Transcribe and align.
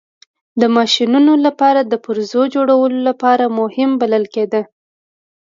د 0.61 0.63
ماشینونو 0.75 1.33
لپاره 1.45 1.81
د 1.83 1.93
پرزو 2.05 2.41
جوړولو 2.55 2.99
لپاره 3.09 3.45
مهم 3.59 3.89
بلل 4.01 4.23
کېده. 4.33 4.61